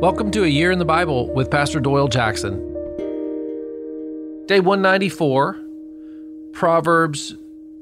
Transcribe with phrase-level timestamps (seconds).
[0.00, 2.60] Welcome to A Year in the Bible with Pastor Doyle Jackson.
[4.46, 5.60] Day 194,
[6.52, 7.34] Proverbs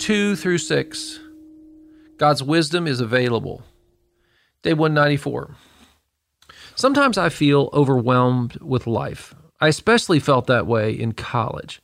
[0.00, 1.20] 2 through 6.
[2.16, 3.62] God's wisdom is available.
[4.64, 5.54] Day 194.
[6.74, 9.32] Sometimes I feel overwhelmed with life.
[9.60, 11.80] I especially felt that way in college.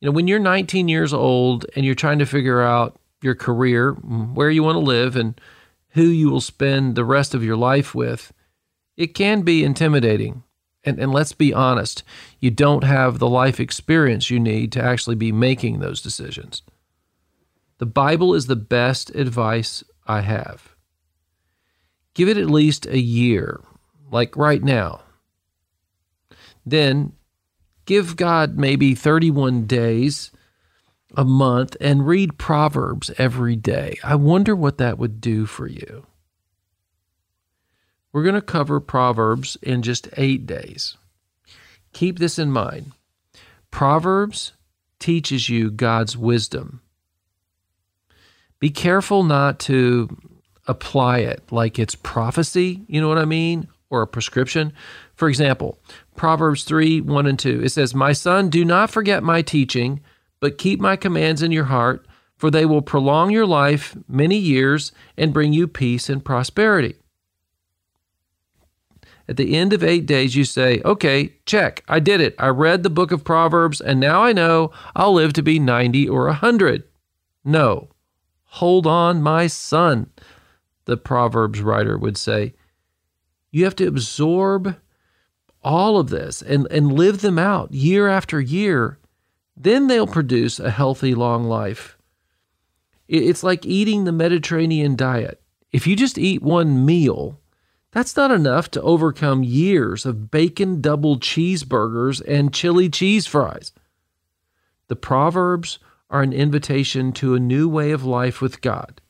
[0.00, 3.94] You know, when you're 19 years old and you're trying to figure out your career,
[3.94, 5.40] where you want to live, and
[5.88, 8.32] who you will spend the rest of your life with,
[9.00, 10.42] it can be intimidating.
[10.84, 12.02] And, and let's be honest,
[12.38, 16.60] you don't have the life experience you need to actually be making those decisions.
[17.78, 20.74] The Bible is the best advice I have.
[22.12, 23.60] Give it at least a year,
[24.10, 25.00] like right now.
[26.66, 27.12] Then
[27.86, 30.30] give God maybe 31 days
[31.16, 33.98] a month and read Proverbs every day.
[34.04, 36.06] I wonder what that would do for you.
[38.12, 40.96] We're going to cover Proverbs in just eight days.
[41.92, 42.92] Keep this in mind
[43.70, 44.52] Proverbs
[44.98, 46.82] teaches you God's wisdom.
[48.58, 50.16] Be careful not to
[50.66, 53.68] apply it like it's prophecy, you know what I mean?
[53.88, 54.72] Or a prescription.
[55.14, 55.78] For example,
[56.16, 60.00] Proverbs 3 1 and 2, it says, My son, do not forget my teaching
[60.40, 64.92] but keep my commands in your heart, for they will prolong your life many years
[65.16, 66.96] and bring you peace and prosperity.
[69.28, 72.34] At the end of eight days, you say, Okay, check, I did it.
[72.38, 76.08] I read the book of Proverbs, and now I know I'll live to be 90
[76.08, 76.84] or 100.
[77.44, 77.90] No,
[78.44, 80.10] hold on, my son,
[80.84, 82.54] the Proverbs writer would say.
[83.50, 84.76] You have to absorb
[85.62, 89.00] all of this and, and live them out year after year
[89.62, 91.98] then they'll produce a healthy, long life.
[93.08, 95.42] It's like eating the Mediterranean diet.
[95.70, 97.38] If you just eat one meal,
[97.92, 103.72] that's not enough to overcome years of bacon double cheeseburgers and chili cheese fries.
[104.88, 105.78] The Proverbs
[106.08, 109.00] are an invitation to a new way of life with God,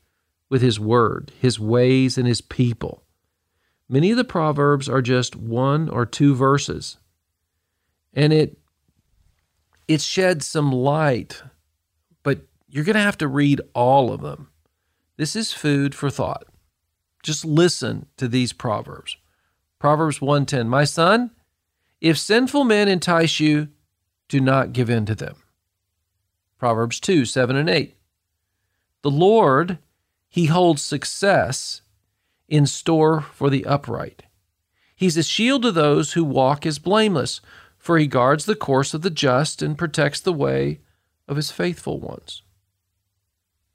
[0.48, 3.02] with His Word, His ways, and His people.
[3.88, 6.98] Many of the Proverbs are just one or two verses,
[8.14, 8.58] and it
[9.88, 11.42] it sheds some light,
[12.22, 14.48] but you're going to have to read all of them.
[15.16, 16.44] This is food for thought.
[17.22, 19.16] Just listen to these proverbs.
[19.78, 21.30] Proverbs 1:10, "My son,
[22.00, 23.68] if sinful men entice you,
[24.28, 25.36] do not give in to them."
[26.58, 27.96] Proverbs 2, 7 and 8.
[29.02, 29.78] The Lord,
[30.28, 31.82] he holds success
[32.48, 34.24] in store for the upright.
[34.94, 37.40] He's a shield to those who walk as blameless,
[37.78, 40.80] for he guards the course of the just and protects the way
[41.26, 42.42] of his faithful ones.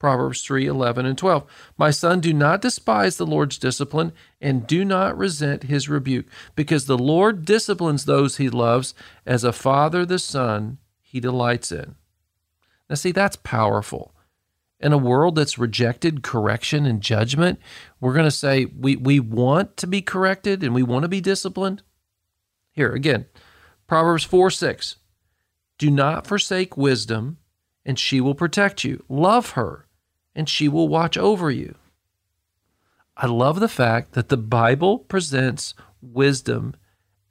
[0.06, 1.74] Proverbs 3 11 and 12.
[1.80, 6.86] My son, do not despise the Lord's discipline and do not resent his rebuke, because
[6.86, 8.94] the Lord disciplines those he loves
[9.26, 11.96] as a father the son he delights in.
[12.88, 14.14] Now, see, that's powerful.
[14.80, 17.60] In a world that's rejected correction and judgment,
[18.00, 21.20] we're going to say we, we want to be corrected and we want to be
[21.20, 21.82] disciplined.
[22.74, 23.26] Here, again,
[23.88, 24.98] Proverbs 4 6.
[25.80, 27.40] Do not forsake wisdom,
[27.84, 29.04] and she will protect you.
[29.10, 29.85] Love her,
[30.36, 31.76] and she will watch over you.
[33.18, 36.76] I love the fact that the Bible presents wisdom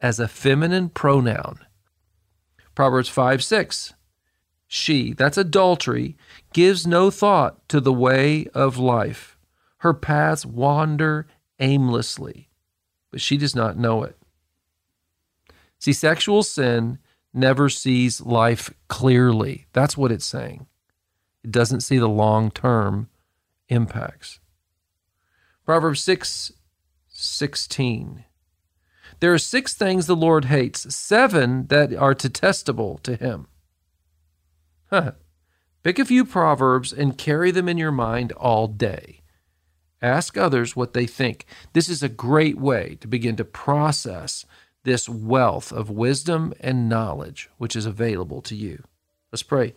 [0.00, 1.58] as a feminine pronoun.
[2.74, 3.94] Proverbs 5 6.
[4.66, 6.16] She, that's adultery,
[6.52, 9.38] gives no thought to the way of life.
[9.78, 11.26] Her paths wander
[11.60, 12.48] aimlessly,
[13.10, 14.18] but she does not know it.
[15.78, 16.98] See, sexual sin
[17.32, 19.66] never sees life clearly.
[19.72, 20.66] That's what it's saying.
[21.44, 23.08] It doesn't see the long term
[23.68, 24.40] impacts.
[25.64, 26.52] Proverbs 6
[27.08, 28.24] 16.
[29.20, 33.46] There are six things the Lord hates, seven that are detestable to him.
[34.90, 35.12] Huh.
[35.82, 39.20] Pick a few proverbs and carry them in your mind all day.
[40.02, 41.46] Ask others what they think.
[41.72, 44.44] This is a great way to begin to process
[44.82, 48.82] this wealth of wisdom and knowledge which is available to you.
[49.32, 49.74] Let's pray.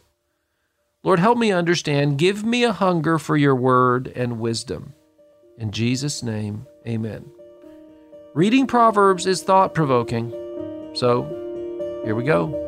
[1.07, 2.17] Lord, help me understand.
[2.17, 4.93] Give me a hunger for your word and wisdom.
[5.57, 7.31] In Jesus' name, amen.
[8.33, 10.33] Reading Proverbs is thought provoking.
[10.95, 11.23] So,
[12.03, 12.66] here we go.